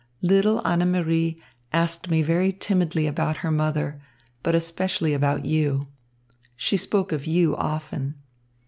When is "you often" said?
7.27-8.15